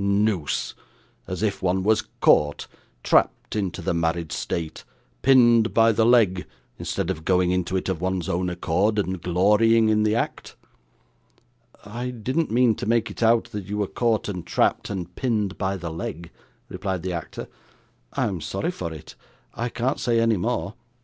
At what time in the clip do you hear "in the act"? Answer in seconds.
9.88-10.54